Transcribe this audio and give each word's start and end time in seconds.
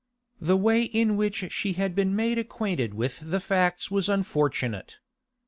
The 0.39 0.57
way 0.57 0.81
in 0.81 1.15
which 1.15 1.53
she 1.53 1.73
had 1.73 1.93
been 1.93 2.15
made 2.15 2.39
acquainted 2.39 2.95
with 2.95 3.19
the 3.21 3.39
facts 3.39 3.91
was 3.91 4.09
unfortunate. 4.09 4.97